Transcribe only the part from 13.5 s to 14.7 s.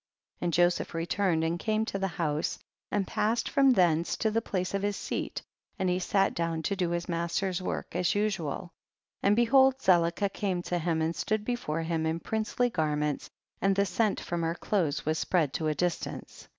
and the scent from her